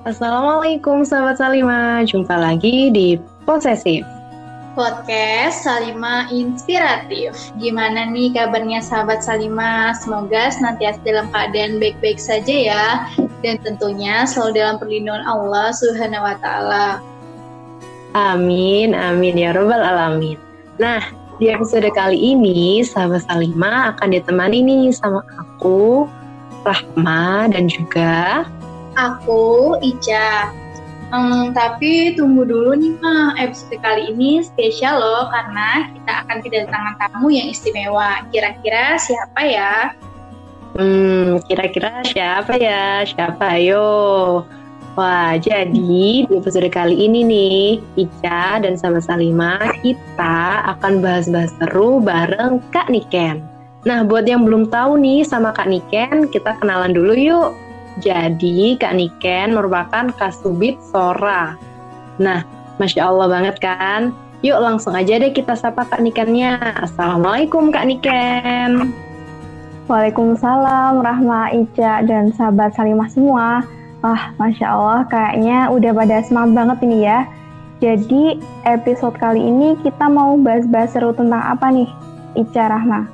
[0.00, 4.00] Assalamualaikum sahabat Salima, jumpa lagi di Posesif
[4.72, 9.92] Podcast Salima Inspiratif Gimana nih kabarnya sahabat Salima?
[9.92, 12.84] Semoga senantiasa dalam keadaan baik-baik saja ya
[13.44, 16.86] Dan tentunya selalu dalam perlindungan Allah Subhanahu wa Ta'ala.
[18.16, 20.40] Amin, amin ya Robbal Alamin.
[20.80, 21.04] Nah,
[21.36, 26.08] di episode kali ini, sahabat Salima akan ditemani nih sama aku,
[26.64, 28.48] Rahma, dan juga
[29.00, 30.52] Aku Ica.
[31.10, 36.94] Hmm, tapi tunggu dulu nih mah episode kali ini spesial loh karena kita akan kedatangan
[37.00, 38.22] tamu yang istimewa.
[38.30, 39.74] Kira-kira siapa ya?
[40.78, 43.02] Hmm, kira-kira siapa ya?
[43.08, 43.58] Siapa?
[43.58, 43.88] Ayo.
[44.94, 47.62] Wah, jadi di episode kali ini nih,
[47.96, 53.40] Ica dan sama Salima, kita akan bahas-bahas seru bareng Kak Niken.
[53.88, 57.50] Nah, buat yang belum tahu nih sama Kak Niken, kita kenalan dulu yuk.
[57.98, 61.58] Jadi Kak Niken merupakan kasubit Sora.
[62.22, 62.46] Nah,
[62.78, 64.14] Masya Allah banget kan?
[64.40, 66.56] Yuk langsung aja deh kita sapa Kak Nikennya.
[66.86, 68.94] Assalamualaikum Kak Niken.
[69.90, 73.66] Waalaikumsalam Rahma, Ica, dan sahabat Salimah semua.
[74.00, 77.26] Wah, Masya Allah kayaknya udah pada semangat banget ini ya.
[77.82, 81.90] Jadi episode kali ini kita mau bahas-bahas seru tentang apa nih,
[82.38, 83.08] Ica Rahma?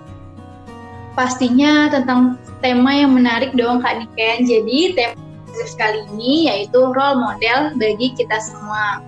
[1.16, 4.42] Pastinya tentang tema yang menarik dong Kak Niken.
[4.42, 5.14] Jadi tema
[5.78, 8.98] kali ini yaitu role model bagi kita semua.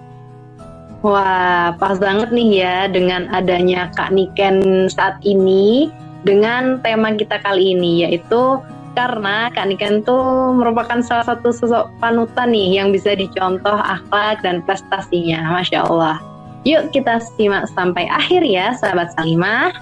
[1.03, 5.91] Wah, pas banget nih ya dengan adanya Kak Niken saat ini
[6.23, 8.63] dengan tema kita kali ini yaitu
[8.95, 14.63] karena Kak Niken tuh merupakan salah satu sosok panutan nih yang bisa dicontoh akhlak dan
[14.63, 15.59] prestasinya.
[15.59, 16.23] Masya Allah.
[16.63, 19.75] Yuk kita simak sampai akhir ya sahabat Salimah.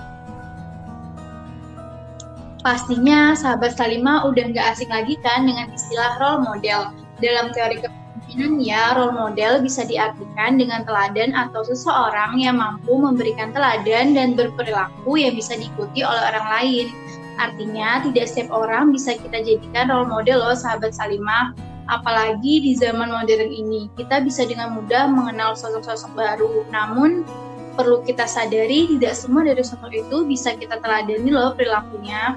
[2.67, 6.91] Pastinya sahabat Salima udah nggak asing lagi kan dengan istilah role model.
[7.22, 13.54] Dalam teori kepemimpinan ya, role model bisa diartikan dengan teladan atau seseorang yang mampu memberikan
[13.54, 16.87] teladan dan berperilaku yang bisa diikuti oleh orang lain.
[17.38, 21.54] Artinya, tidak setiap orang bisa kita jadikan role model loh sahabat Salima.
[21.87, 26.66] Apalagi di zaman modern ini, kita bisa dengan mudah mengenal sosok-sosok baru.
[26.75, 27.22] Namun,
[27.78, 32.34] perlu kita sadari tidak semua dari sosok itu bisa kita teladani loh perilakunya.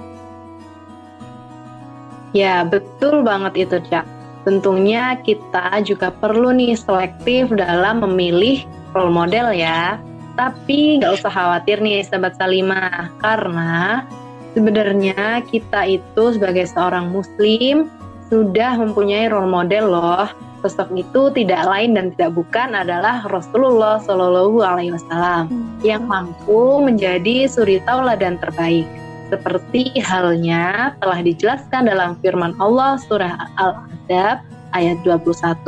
[2.31, 4.05] Ya, betul banget itu, Cak.
[4.45, 8.63] Tentunya kita juga perlu nih selektif dalam memilih
[8.93, 9.97] role model ya.
[10.37, 14.07] Tapi nggak usah khawatir nih, Sobat Salima, karena
[14.55, 17.91] sebenarnya kita itu sebagai seorang muslim
[18.29, 20.29] sudah mempunyai role model loh.
[20.59, 25.87] Sosok itu tidak lain dan tidak bukan adalah Rasulullah Shallallahu Alaihi Wasallam hmm.
[25.87, 28.83] yang mampu menjadi suri tauladan terbaik
[29.29, 34.41] seperti halnya telah dijelaskan dalam firman Allah surah Al-Ahzab
[34.73, 35.63] ayat 21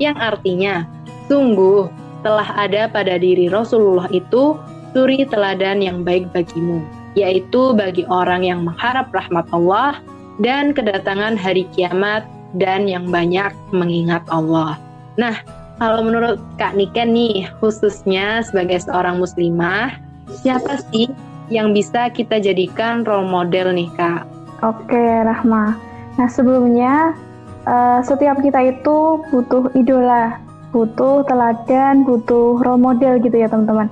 [0.00, 0.84] yang artinya
[1.28, 1.88] sungguh
[2.24, 4.56] telah ada pada diri Rasulullah itu
[4.92, 6.80] suri teladan yang baik bagimu
[7.16, 9.96] yaitu bagi orang yang mengharap rahmat Allah
[10.44, 12.28] dan kedatangan hari kiamat
[12.60, 14.76] dan yang banyak mengingat Allah.
[15.16, 15.40] Nah,
[15.80, 19.96] kalau menurut Kak Niken nih, khususnya sebagai seorang muslimah,
[20.28, 21.08] siapa sih
[21.48, 24.26] yang bisa kita jadikan role model nih kak?
[24.64, 25.78] Oke Rahma.
[26.16, 27.14] Nah sebelumnya
[27.68, 30.40] uh, setiap kita itu butuh idola,
[30.72, 33.86] butuh teladan, butuh role model gitu ya teman-teman,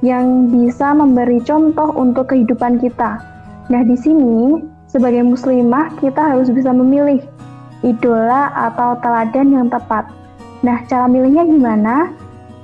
[0.00, 3.20] yang bisa memberi contoh untuk kehidupan kita.
[3.68, 7.20] Nah di sini sebagai muslimah kita harus bisa memilih
[7.84, 10.08] idola atau teladan yang tepat.
[10.64, 12.10] Nah cara milihnya gimana?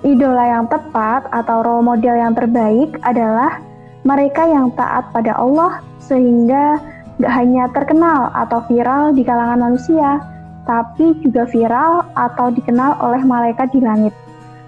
[0.05, 3.57] Idola yang tepat atau role model yang terbaik adalah
[4.05, 6.77] mereka yang taat pada Allah sehingga
[7.19, 10.21] gak hanya terkenal atau viral di kalangan manusia,
[10.69, 14.13] tapi juga viral atau dikenal oleh malaikat di langit.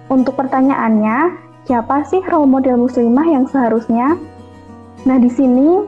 [0.09, 1.37] Untuk pertanyaannya,
[1.69, 4.17] siapa sih role model muslimah yang seharusnya?
[5.05, 5.85] Nah, di sini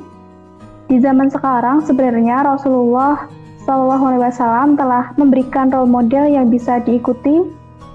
[0.92, 3.26] di zaman sekarang sebenarnya Rasulullah
[3.66, 7.46] SAW telah memberikan role model yang bisa diikuti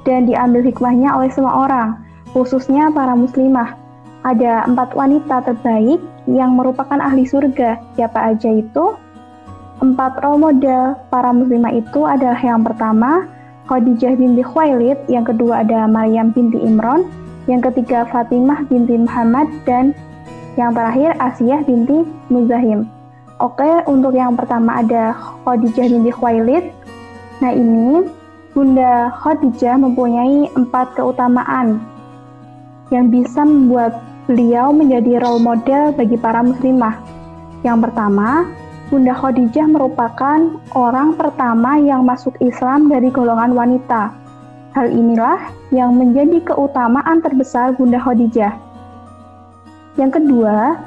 [0.09, 2.01] dan diambil hikmahnya oleh semua orang,
[2.33, 3.84] khususnya para muslimah
[4.25, 7.77] ada empat wanita terbaik yang merupakan ahli surga.
[7.95, 8.97] Siapa aja itu?
[9.85, 13.29] Empat role model para muslimah itu adalah yang pertama,
[13.69, 17.05] Khadijah binti Khuwailid, yang kedua ada Maryam binti Imron,
[17.45, 19.93] yang ketiga Fatimah binti Muhammad, dan
[20.57, 22.89] yang terakhir Asiyah binti Muzahim.
[23.43, 25.13] Oke, untuk yang pertama ada
[25.45, 26.65] Khadijah binti Khuwailid.
[27.43, 28.09] Nah ini,
[28.55, 31.83] Bunda Khadijah mempunyai empat keutamaan
[32.95, 36.97] yang bisa membuat beliau menjadi role model bagi para muslimah.
[37.65, 38.49] Yang pertama,
[38.89, 40.39] Bunda Khadijah merupakan
[40.77, 44.13] orang pertama yang masuk Islam dari golongan wanita.
[44.77, 45.39] Hal inilah
[45.73, 48.53] yang menjadi keutamaan terbesar Bunda Khadijah.
[49.97, 50.79] Yang kedua,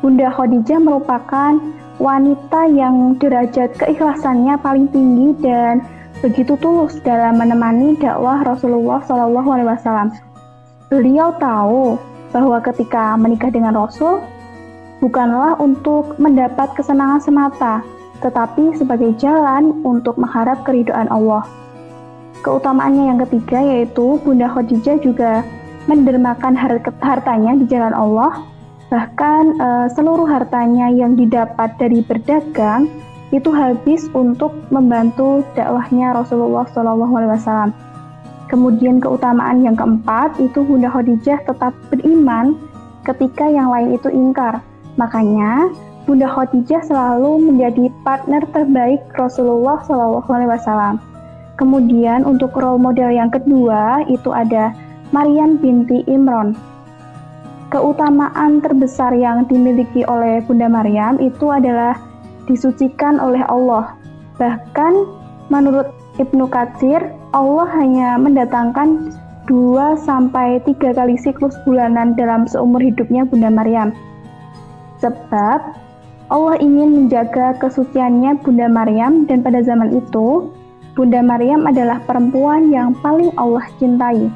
[0.00, 1.58] Bunda Khadijah merupakan
[2.00, 5.84] wanita yang derajat keikhlasannya paling tinggi dan
[6.22, 10.10] begitu tulus dalam menemani dakwah Rasulullah SAW.
[10.90, 11.98] Beliau tahu
[12.32, 14.24] bahwa ketika menikah dengan Rasul,
[15.04, 17.84] bukanlah untuk mendapat kesenangan semata,
[18.24, 21.44] tetapi sebagai jalan untuk mengharap keridoan Allah.
[22.42, 25.46] Keutamaannya yang ketiga yaitu Bunda Khadijah juga
[25.86, 26.58] mendermakan
[27.02, 28.42] hartanya di jalan Allah,
[28.90, 32.90] bahkan e, seluruh hartanya yang didapat dari berdagang
[33.32, 37.91] itu habis untuk membantu dakwahnya Rasulullah SAW.
[38.52, 42.60] Kemudian keutamaan yang keempat itu Bunda Khadijah tetap beriman
[43.08, 44.60] ketika yang lain itu ingkar
[45.00, 45.72] Makanya,
[46.04, 51.00] Bunda Khadijah selalu menjadi partner terbaik Rasulullah SAW.
[51.56, 54.74] Kemudian untuk role model yang kedua itu ada
[55.14, 56.52] Maryam binti Imron.
[57.72, 61.96] Keutamaan terbesar yang dimiliki oleh Bunda Maryam itu adalah
[62.44, 63.96] disucikan oleh Allah.
[64.36, 64.92] Bahkan
[65.48, 65.88] menurut
[66.20, 67.00] Ibnu Katsir,
[67.32, 69.16] Allah hanya mendatangkan
[69.48, 73.96] 2 sampai 3 kali siklus bulanan dalam seumur hidupnya Bunda Maryam.
[75.00, 75.60] Sebab
[76.32, 80.52] Allah ingin menjaga kesuciannya Bunda Maryam dan pada zaman itu
[80.92, 84.28] Bunda Maryam adalah perempuan yang paling Allah cintai.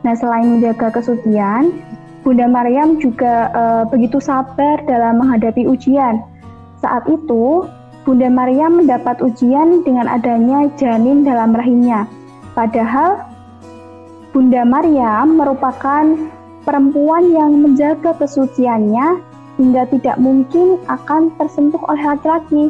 [0.00, 1.76] Nah, selain menjaga kesucian,
[2.24, 6.24] Bunda Maryam juga e, begitu sabar dalam menghadapi ujian.
[6.80, 7.68] Saat itu,
[8.08, 12.08] Bunda Maryam mendapat ujian dengan adanya janin dalam rahimnya.
[12.60, 13.24] Padahal
[14.36, 16.04] Bunda Maryam merupakan
[16.68, 19.16] perempuan yang menjaga kesuciannya
[19.56, 22.68] hingga tidak mungkin akan tersentuh oleh laki-laki.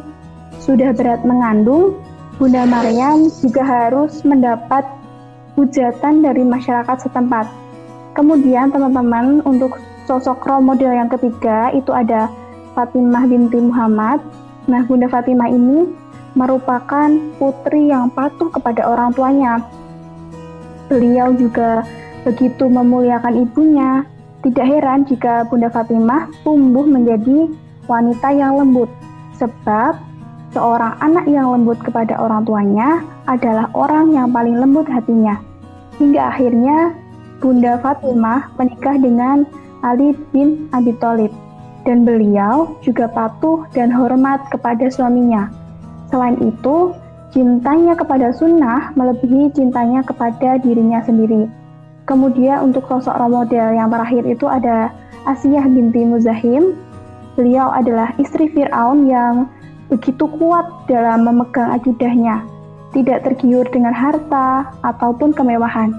[0.63, 1.99] Sudah berat mengandung,
[2.39, 4.87] Bunda Maryam juga harus mendapat
[5.59, 7.51] hujatan dari masyarakat setempat.
[8.15, 12.31] Kemudian teman-teman untuk sosok role model yang ketiga itu ada
[12.79, 14.23] Fatimah binti Muhammad.
[14.71, 15.91] Nah, Bunda Fatimah ini
[16.39, 17.11] merupakan
[17.43, 19.80] putri yang patuh kepada orang tuanya.
[20.91, 21.87] Beliau juga
[22.27, 24.03] begitu memuliakan ibunya,
[24.43, 27.47] tidak heran jika Bunda Fatimah tumbuh menjadi
[27.87, 28.91] wanita yang lembut,
[29.39, 29.95] sebab
[30.51, 35.39] seorang anak yang lembut kepada orang tuanya adalah orang yang paling lembut hatinya.
[36.03, 36.91] Hingga akhirnya
[37.39, 39.47] Bunda Fatimah menikah dengan
[39.87, 41.31] Ali bin Abi Thalib
[41.89, 45.49] dan beliau juga patuh dan hormat kepada suaminya.
[46.13, 46.93] Selain itu,
[47.31, 51.47] cintanya kepada sunnah melebihi cintanya kepada dirinya sendiri.
[52.06, 54.91] Kemudian untuk sosok role model yang terakhir itu ada
[55.31, 56.75] Asiyah binti Muzahim.
[57.38, 59.47] Beliau adalah istri Fir'aun yang
[59.87, 62.43] begitu kuat dalam memegang akidahnya,
[62.91, 65.94] tidak tergiur dengan harta ataupun kemewahan.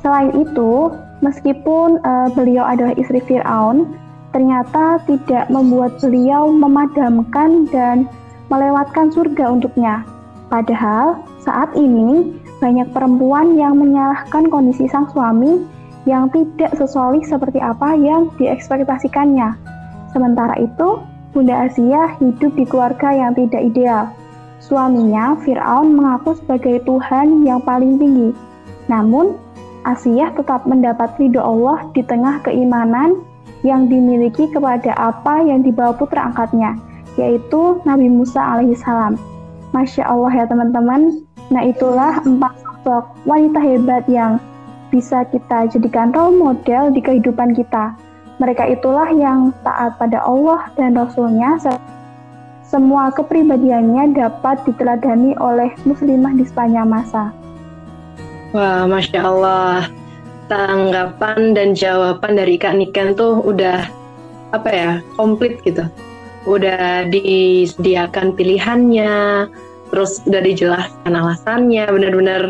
[0.00, 3.96] Selain itu, meskipun uh, beliau adalah istri Fir'aun,
[4.32, 8.08] ternyata tidak membuat beliau memadamkan dan
[8.48, 10.04] melewatkan surga untuknya.
[10.54, 12.30] Padahal saat ini
[12.62, 15.66] banyak perempuan yang menyalahkan kondisi sang suami
[16.06, 19.50] yang tidak sesolih seperti apa yang diekspektasikannya.
[20.14, 21.02] Sementara itu,
[21.34, 24.14] Bunda Asia hidup di keluarga yang tidak ideal.
[24.62, 28.30] Suaminya, Fir'aun, mengaku sebagai Tuhan yang paling tinggi.
[28.86, 29.34] Namun,
[29.82, 33.26] Asia tetap mendapat ridho Allah di tengah keimanan
[33.66, 36.78] yang dimiliki kepada apa yang dibawa putra angkatnya,
[37.18, 39.33] yaitu Nabi Musa alaihissalam.
[39.74, 44.40] Masya Allah ya teman-teman, Nah, itulah empat sosok wanita hebat yang
[44.88, 47.92] bisa kita jadikan role model di kehidupan kita.
[48.40, 51.60] Mereka itulah yang taat pada Allah dan Rasul-Nya.
[52.64, 57.30] Semua kepribadiannya dapat diteladani oleh muslimah di sepanjang masa.
[58.56, 59.86] Wah, Masya Allah.
[60.44, 63.88] Tanggapan dan jawaban dari Kak Niken tuh udah
[64.52, 65.86] apa ya, komplit gitu.
[66.44, 69.48] Udah disediakan pilihannya,
[69.92, 72.42] terus udah dijelaskan alasannya benar-benar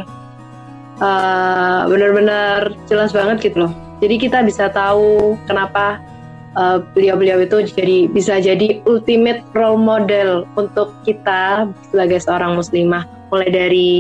[1.03, 6.03] uh, benar-benar jelas banget gitu loh jadi kita bisa tahu kenapa
[6.59, 13.51] uh, beliau-beliau itu jadi bisa jadi ultimate role model untuk kita sebagai seorang muslimah mulai
[13.51, 13.91] dari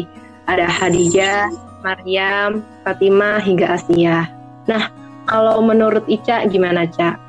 [0.44, 1.48] ada Hadijah,
[1.80, 4.28] Maryam, Fatimah hingga Asia.
[4.68, 4.92] Nah,
[5.24, 7.23] kalau menurut Ica gimana, Cak?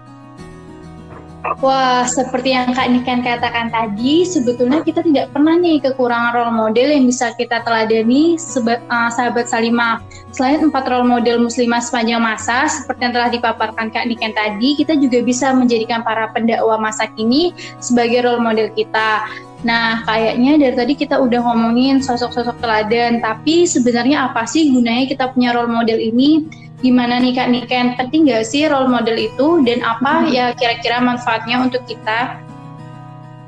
[1.62, 6.90] Wah, seperti yang Kak Niken katakan tadi, sebetulnya kita tidak pernah nih kekurangan role model
[6.90, 10.02] yang bisa kita teladani seba, uh, sahabat Salimah.
[10.34, 14.98] Selain empat role model muslimah sepanjang masa, seperti yang telah dipaparkan Kak Niken tadi, kita
[14.98, 19.30] juga bisa menjadikan para pendakwah masa kini sebagai role model kita.
[19.62, 25.30] Nah, kayaknya dari tadi kita udah ngomongin sosok-sosok teladan, tapi sebenarnya apa sih gunanya kita
[25.30, 26.65] punya role model ini?
[26.86, 31.58] Gimana nih Kak Niken, penting nggak sih role model itu dan apa ya kira-kira manfaatnya
[31.66, 32.38] untuk kita?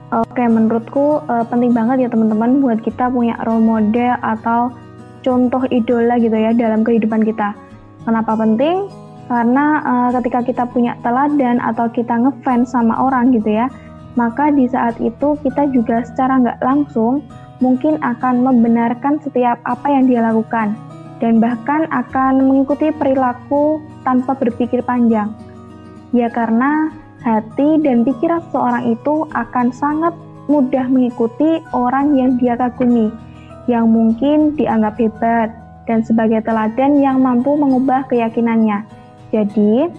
[0.10, 4.74] Oke, menurutku uh, penting banget ya teman-teman buat kita punya role model atau
[5.22, 7.54] contoh idola gitu ya dalam kehidupan kita.
[8.10, 8.90] Kenapa penting?
[9.30, 13.70] Karena uh, ketika kita punya teladan atau kita ngefans sama orang gitu ya,
[14.18, 17.22] maka di saat itu kita juga secara nggak langsung
[17.62, 20.74] mungkin akan membenarkan setiap apa yang dia lakukan
[21.18, 25.34] dan bahkan akan mengikuti perilaku tanpa berpikir panjang.
[26.14, 26.94] Ya karena
[27.26, 30.14] hati dan pikiran seseorang itu akan sangat
[30.48, 33.12] mudah mengikuti orang yang dia kagumi,
[33.68, 35.52] yang mungkin dianggap hebat
[35.90, 38.84] dan sebagai teladan yang mampu mengubah keyakinannya.
[39.32, 39.92] Jadi,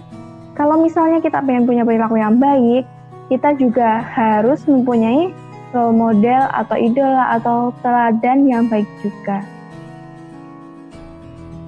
[0.57, 2.85] kalau misalnya kita pengen punya perilaku yang baik,
[3.29, 5.29] kita juga harus mempunyai
[5.69, 9.45] role model atau idola atau teladan yang baik juga.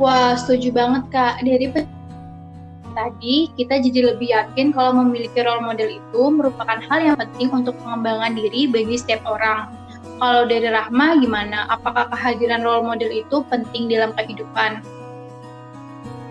[0.02, 1.46] Wah, setuju banget Kak.
[1.46, 1.70] Dari
[2.98, 7.78] tadi, kita jadi lebih yakin kalau memiliki role model itu merupakan hal yang penting untuk
[7.86, 9.70] pengembangan diri bagi setiap orang.
[10.18, 11.70] Kalau dari Rahma gimana?
[11.70, 14.82] Apakah kehadiran role model itu penting dalam kehidupan?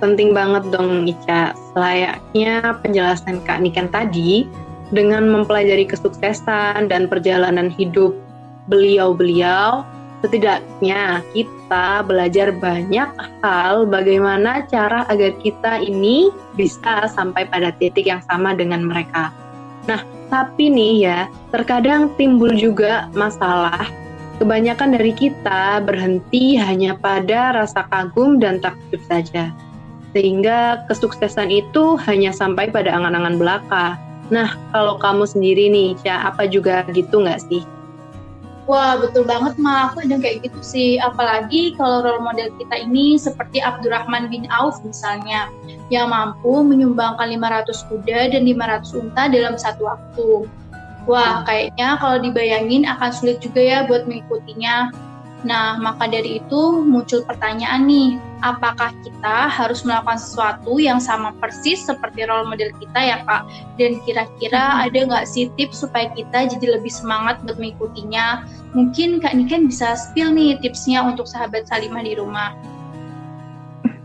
[0.03, 1.55] Penting banget dong Ica.
[1.71, 4.51] Selayaknya penjelasan Kak Niken tadi,
[4.91, 8.19] dengan mempelajari kesuksesan dan perjalanan hidup
[8.67, 9.87] beliau-beliau,
[10.21, 13.09] setidaknya kita belajar banyak
[13.41, 19.33] hal bagaimana cara agar kita ini bisa sampai pada titik yang sama dengan mereka.
[19.89, 23.89] Nah, tapi nih ya, terkadang timbul juga masalah
[24.37, 29.53] kebanyakan dari kita berhenti hanya pada rasa kagum dan takjub saja.
[30.11, 33.95] Sehingga kesuksesan itu hanya sampai pada angan-angan belaka
[34.31, 37.67] Nah, kalau kamu sendiri nih, Cia, apa juga gitu nggak sih?
[38.71, 39.91] Wah, betul banget, Ma.
[39.91, 41.03] Aku ada kayak gitu sih.
[41.03, 45.51] Apalagi kalau role model kita ini seperti Abdurrahman bin Auf misalnya,
[45.91, 50.47] yang mampu menyumbangkan 500 kuda dan 500 unta dalam satu waktu.
[51.11, 54.95] Wah, kayaknya kalau dibayangin akan sulit juga ya buat mengikutinya.
[55.41, 61.81] Nah, maka dari itu muncul pertanyaan nih, apakah kita harus melakukan sesuatu yang sama persis
[61.81, 63.49] seperti role model kita ya Kak?
[63.81, 64.85] Dan kira-kira hmm.
[64.85, 68.45] ada nggak sih tips supaya kita jadi lebih semangat buat mengikutinya?
[68.77, 72.53] Mungkin Kak Niken bisa spill nih tipsnya untuk sahabat Salimah di rumah.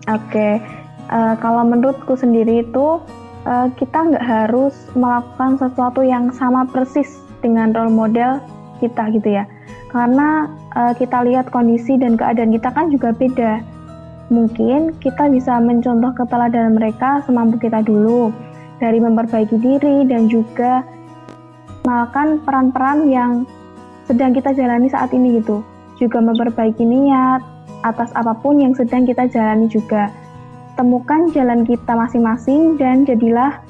[0.07, 0.53] Oke, okay.
[1.11, 3.01] uh, eh, kalau menurutku sendiri itu
[3.43, 8.39] uh, kita nggak harus melakukan sesuatu yang sama persis dengan role model
[8.79, 9.43] kita gitu ya
[9.95, 13.63] karena uh, kita lihat kondisi dan keadaan kita kan juga beda.
[14.27, 18.35] Mungkin kita bisa mencontoh keteladanan mereka semampu kita dulu
[18.83, 20.83] dari memperbaiki diri dan juga
[21.87, 23.47] melakukan peran-peran yang
[24.03, 25.63] sedang kita jalani saat ini gitu.
[25.95, 27.39] Juga memperbaiki niat
[27.87, 30.11] atas apa pun yang sedang kita jalani juga.
[30.75, 33.63] Temukan jalan kita masing-masing dan jadilah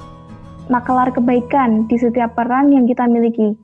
[0.66, 3.54] makelar kebaikan di setiap peran yang kita miliki.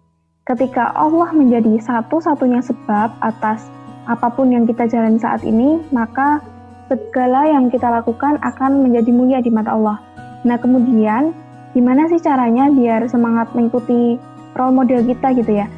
[0.43, 3.63] Ketika Allah menjadi satu-satunya sebab atas
[4.11, 6.43] apa pun yang kita jalani saat ini, maka
[6.91, 10.03] segala yang kita lakukan akan menjadi mulia di mata Allah.
[10.43, 11.31] Nah, kemudian
[11.79, 14.19] gimana sih caranya biar semangat mengikuti
[14.59, 15.71] role model kita gitu ya?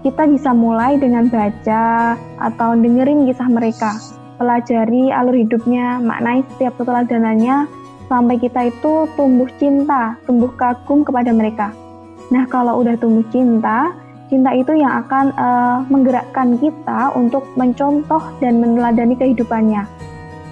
[0.00, 4.00] Kita bisa mulai dengan baca atau dengerin kisah mereka,
[4.40, 7.68] pelajari alur hidupnya, maknai setiap keteladanannya,
[8.08, 11.83] sampai kita itu tumbuh cinta, tumbuh kagum kepada mereka.
[12.32, 13.92] Nah, kalau udah tumbuh cinta,
[14.32, 19.84] cinta itu yang akan uh, menggerakkan kita untuk mencontoh dan meneladani kehidupannya.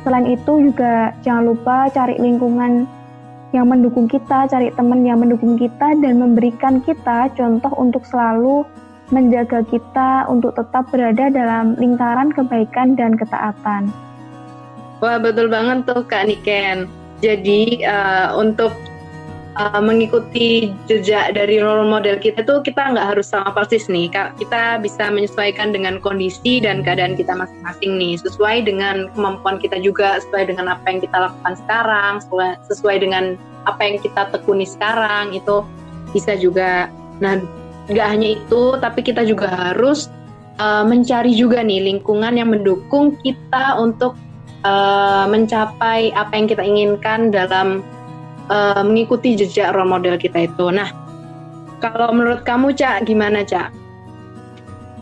[0.02, 2.84] Selain itu juga jangan lupa cari lingkungan
[3.52, 8.64] yang mendukung kita, cari teman yang mendukung kita dan memberikan kita contoh untuk selalu
[9.12, 13.92] menjaga kita untuk tetap berada dalam lingkaran kebaikan dan ketaatan.
[15.04, 16.88] Wah betul banget tuh Kak Niken.
[17.20, 18.72] Jadi uh, untuk
[19.58, 24.80] uh, mengikuti jejak dari role model kita tuh kita nggak harus sama persis nih kita
[24.80, 30.52] bisa menyesuaikan dengan kondisi dan keadaan kita masing-masing nih sesuai dengan kemampuan kita juga sesuai
[30.52, 32.12] dengan apa yang kita lakukan sekarang
[32.68, 33.24] sesuai dengan
[33.66, 35.62] apa yang kita tekuni sekarang itu
[36.10, 36.90] bisa juga.
[37.22, 37.40] Nah
[37.90, 40.06] nggak hanya itu tapi kita juga harus
[40.62, 44.14] uh, mencari juga nih lingkungan yang mendukung kita untuk
[44.62, 47.82] uh, mencapai apa yang kita inginkan dalam
[48.50, 50.70] uh, mengikuti jejak role model kita itu.
[50.72, 50.90] Nah,
[51.82, 53.74] kalau menurut kamu Cak, gimana Cak?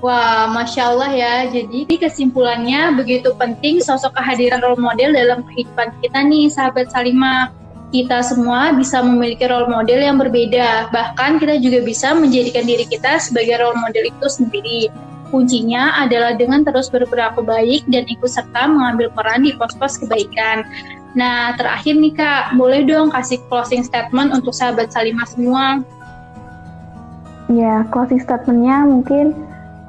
[0.01, 1.35] Wah, masya Allah ya.
[1.53, 7.53] Jadi kesimpulannya begitu penting sosok kehadiran role model dalam kehidupan kita nih, sahabat Salima.
[7.91, 10.95] kita semua bisa memiliki role model yang berbeda.
[10.95, 14.87] Bahkan kita juga bisa menjadikan diri kita sebagai role model itu sendiri.
[15.31, 20.67] Kuncinya adalah dengan terus berperilaku baik dan ikut serta mengambil peran di pos-pos kebaikan.
[21.19, 25.83] Nah, terakhir nih Kak, boleh dong kasih closing statement untuk sahabat Salimah semua?
[27.51, 29.35] Ya, closing statementnya mungkin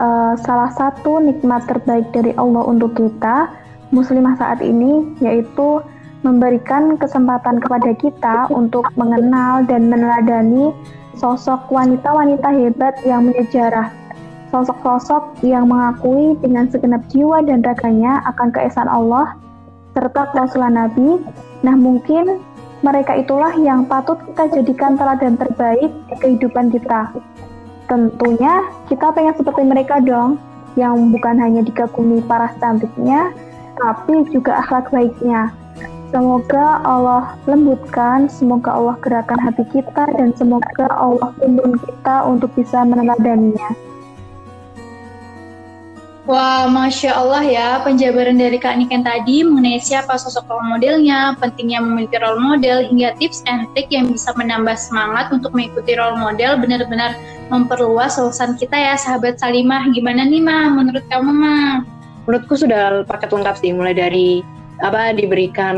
[0.01, 3.53] uh, salah satu nikmat terbaik dari Allah untuk kita,
[3.93, 5.85] muslimah saat ini, yaitu
[6.25, 10.73] memberikan kesempatan kepada kita untuk mengenal dan meneladani
[11.17, 13.93] sosok wanita-wanita hebat yang menyejarah
[14.51, 19.33] sosok-sosok yang mengakui dengan segenap jiwa dan raganya akan keesaan Allah
[19.91, 21.19] serta klausulan Nabi.
[21.61, 22.41] Nah, mungkin
[22.81, 27.13] mereka itulah yang patut kita jadikan teladan terbaik di kehidupan kita.
[27.85, 30.39] Tentunya kita pengen seperti mereka dong,
[30.79, 33.35] yang bukan hanya dikagumi para cantiknya,
[33.77, 35.51] tapi juga akhlak baiknya.
[36.11, 42.83] Semoga Allah lembutkan, semoga Allah gerakan hati kita, dan semoga Allah tuntun kita untuk bisa
[42.83, 43.90] meneladaninya.
[46.29, 51.81] Wah, Masya Allah ya, penjabaran dari Kak Niken tadi mengenai siapa sosok role modelnya, pentingnya
[51.81, 56.61] memiliki role model, hingga tips and trik yang bisa menambah semangat untuk mengikuti role model
[56.61, 57.17] benar-benar
[57.49, 59.89] memperluas wawasan kita ya, sahabat Salimah.
[59.97, 60.69] Gimana nih, Ma?
[60.69, 61.81] Menurut kamu, Ma?
[62.29, 64.45] Menurutku sudah paket lengkap sih, mulai dari
[64.85, 65.77] apa diberikan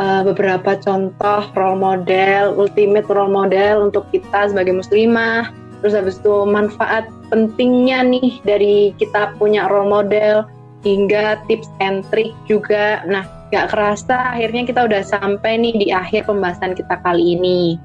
[0.00, 6.46] uh, beberapa contoh role model, ultimate role model untuk kita sebagai muslimah, terus habis itu
[6.48, 10.46] manfaat pentingnya nih dari kita punya role model
[10.82, 13.02] hingga tips and trick juga.
[13.06, 17.78] Nah, gak kerasa akhirnya kita udah sampai nih di akhir pembahasan kita kali ini.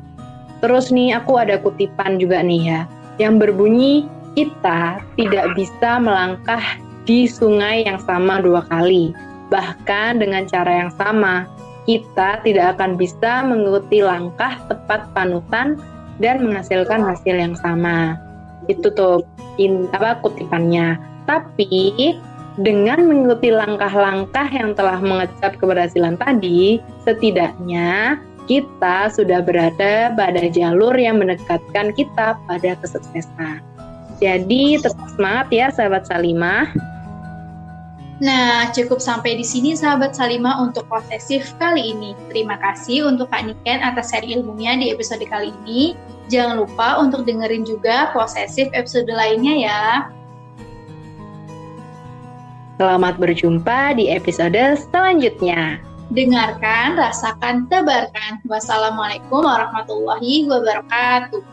[0.63, 2.81] Terus nih aku ada kutipan juga nih ya,
[3.19, 6.63] yang berbunyi kita tidak bisa melangkah
[7.03, 9.11] di sungai yang sama dua kali.
[9.51, 11.45] Bahkan dengan cara yang sama,
[11.83, 15.75] kita tidak akan bisa mengikuti langkah tepat panutan
[16.21, 18.19] dan menghasilkan hasil yang sama.
[18.69, 19.25] Itu tuh
[19.57, 20.99] in, apa kutipannya.
[21.23, 22.19] Tapi
[22.59, 31.17] dengan mengikuti langkah-langkah yang telah mengecap keberhasilan tadi, setidaknya kita sudah berada pada jalur yang
[31.23, 33.63] mendekatkan kita pada kesuksesan.
[34.21, 36.69] Jadi tetap semangat ya sahabat Salimah.
[38.23, 42.15] Nah, cukup sampai di sini sahabat Salima untuk posesif kali ini.
[42.31, 45.99] Terima kasih untuk Kak Niken atas seri ilmunya di episode kali ini.
[46.31, 49.83] Jangan lupa untuk dengerin juga posesif episode lainnya ya.
[52.79, 55.83] Selamat berjumpa di episode selanjutnya.
[56.15, 58.39] Dengarkan, rasakan, tebarkan.
[58.47, 61.43] Wassalamualaikum warahmatullahi wabarakatuh.